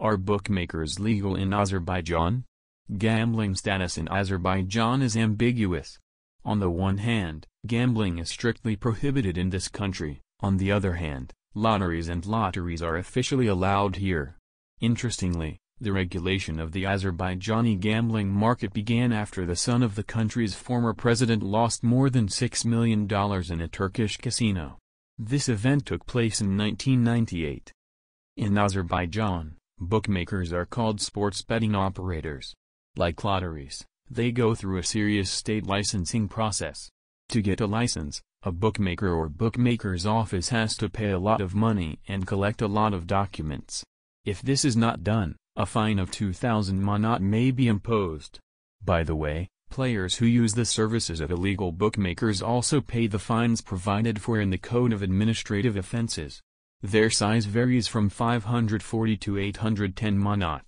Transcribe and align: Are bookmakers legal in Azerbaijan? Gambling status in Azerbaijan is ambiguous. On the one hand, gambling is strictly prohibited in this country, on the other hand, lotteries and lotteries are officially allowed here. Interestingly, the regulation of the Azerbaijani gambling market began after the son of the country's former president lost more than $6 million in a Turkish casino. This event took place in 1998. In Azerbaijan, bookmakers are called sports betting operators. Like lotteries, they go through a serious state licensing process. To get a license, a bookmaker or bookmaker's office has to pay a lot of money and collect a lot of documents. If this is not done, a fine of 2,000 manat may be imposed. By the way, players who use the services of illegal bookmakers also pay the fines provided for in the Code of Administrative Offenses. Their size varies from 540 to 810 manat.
Are 0.00 0.16
bookmakers 0.16 0.98
legal 0.98 1.36
in 1.36 1.52
Azerbaijan? 1.52 2.44
Gambling 2.96 3.54
status 3.54 3.98
in 3.98 4.08
Azerbaijan 4.08 5.02
is 5.02 5.14
ambiguous. 5.14 5.98
On 6.42 6.58
the 6.58 6.70
one 6.70 6.96
hand, 6.96 7.46
gambling 7.66 8.16
is 8.16 8.30
strictly 8.30 8.76
prohibited 8.76 9.36
in 9.36 9.50
this 9.50 9.68
country, 9.68 10.22
on 10.40 10.56
the 10.56 10.72
other 10.72 10.94
hand, 10.94 11.34
lotteries 11.54 12.08
and 12.08 12.24
lotteries 12.24 12.80
are 12.80 12.96
officially 12.96 13.46
allowed 13.46 13.96
here. 13.96 14.38
Interestingly, 14.80 15.58
the 15.78 15.92
regulation 15.92 16.58
of 16.58 16.72
the 16.72 16.84
Azerbaijani 16.84 17.78
gambling 17.78 18.30
market 18.30 18.72
began 18.72 19.12
after 19.12 19.44
the 19.44 19.54
son 19.54 19.82
of 19.82 19.96
the 19.96 20.02
country's 20.02 20.54
former 20.54 20.94
president 20.94 21.42
lost 21.42 21.84
more 21.84 22.08
than 22.08 22.26
$6 22.26 22.64
million 22.64 23.06
in 23.52 23.60
a 23.60 23.68
Turkish 23.68 24.16
casino. 24.16 24.78
This 25.18 25.50
event 25.50 25.84
took 25.84 26.06
place 26.06 26.40
in 26.40 26.56
1998. 26.56 27.74
In 28.38 28.56
Azerbaijan, 28.56 29.56
bookmakers 29.80 30.52
are 30.52 30.66
called 30.66 31.00
sports 31.00 31.42
betting 31.42 31.74
operators. 31.74 32.54
Like 32.96 33.24
lotteries, 33.24 33.84
they 34.10 34.30
go 34.30 34.54
through 34.54 34.78
a 34.78 34.82
serious 34.82 35.30
state 35.30 35.66
licensing 35.66 36.28
process. 36.28 36.90
To 37.30 37.40
get 37.40 37.60
a 37.60 37.66
license, 37.66 38.20
a 38.42 38.52
bookmaker 38.52 39.08
or 39.08 39.28
bookmaker's 39.28 40.04
office 40.04 40.50
has 40.50 40.76
to 40.78 40.88
pay 40.88 41.10
a 41.10 41.18
lot 41.18 41.40
of 41.40 41.54
money 41.54 41.98
and 42.08 42.26
collect 42.26 42.60
a 42.60 42.66
lot 42.66 42.92
of 42.92 43.06
documents. 43.06 43.84
If 44.24 44.42
this 44.42 44.64
is 44.64 44.76
not 44.76 45.02
done, 45.02 45.36
a 45.56 45.64
fine 45.64 45.98
of 45.98 46.10
2,000 46.10 46.82
manat 46.82 47.20
may 47.20 47.50
be 47.50 47.66
imposed. 47.66 48.38
By 48.84 49.02
the 49.02 49.14
way, 49.14 49.48
players 49.70 50.16
who 50.16 50.26
use 50.26 50.54
the 50.54 50.64
services 50.64 51.20
of 51.20 51.30
illegal 51.30 51.72
bookmakers 51.72 52.42
also 52.42 52.80
pay 52.80 53.06
the 53.06 53.18
fines 53.18 53.60
provided 53.60 54.20
for 54.20 54.40
in 54.40 54.50
the 54.50 54.58
Code 54.58 54.92
of 54.92 55.02
Administrative 55.02 55.76
Offenses. 55.76 56.40
Their 56.82 57.10
size 57.10 57.44
varies 57.44 57.88
from 57.88 58.08
540 58.08 59.16
to 59.18 59.36
810 59.36 60.18
manat. 60.18 60.62